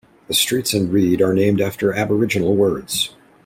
The 0.27 0.33
streets 0.33 0.73
in 0.73 0.91
Reid 0.91 1.21
are 1.21 1.31
named 1.35 1.61
after 1.61 1.93
aboriginal 1.93 2.55
words. 2.55 3.13